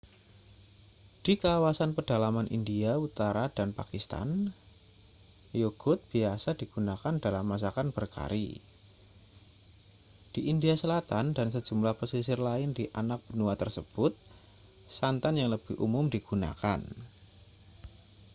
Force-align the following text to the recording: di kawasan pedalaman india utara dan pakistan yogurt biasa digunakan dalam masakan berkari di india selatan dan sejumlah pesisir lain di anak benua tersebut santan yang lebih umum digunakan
di 1.25 1.33
kawasan 1.43 1.91
pedalaman 1.97 2.47
india 2.57 2.91
utara 3.07 3.45
dan 3.57 3.69
pakistan 3.79 4.29
yogurt 5.61 6.01
biasa 6.11 6.49
digunakan 6.61 7.15
dalam 7.25 7.45
masakan 7.51 7.87
berkari 7.95 8.47
di 10.33 10.41
india 10.51 10.73
selatan 10.81 11.25
dan 11.37 11.47
sejumlah 11.55 11.93
pesisir 12.01 12.39
lain 12.49 12.69
di 12.77 12.85
anak 13.01 13.21
benua 13.29 13.53
tersebut 13.61 14.11
santan 14.97 15.35
yang 15.39 15.49
lebih 15.55 15.75
umum 15.85 16.05
digunakan 16.15 16.79